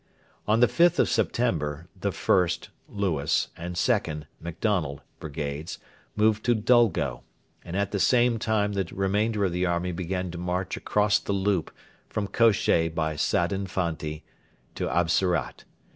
On 0.47 0.61
the 0.61 0.67
5th 0.67 0.97
of 0.97 1.07
September 1.09 1.87
the 1.95 2.09
1st 2.09 2.69
(Lewis) 2.89 3.49
and 3.55 3.75
2nd 3.75 4.23
(MacDonald) 4.39 5.01
Brigades 5.19 5.77
moved 6.15 6.43
to 6.45 6.55
Dulgo, 6.55 7.21
and 7.63 7.77
at 7.77 7.91
the 7.91 7.99
same 7.99 8.39
time 8.39 8.73
the 8.73 8.85
remainder 8.93 9.45
of 9.45 9.51
the 9.51 9.67
army 9.67 9.91
began 9.91 10.31
to 10.31 10.39
march 10.39 10.75
across 10.75 11.19
the 11.19 11.33
loop 11.33 11.69
from 12.09 12.27
Kosheh 12.27 12.89
by 12.95 13.15
Sadin 13.15 13.67
Fanti 13.67 14.23
to 14.73 14.85
Absarat. 14.89 15.65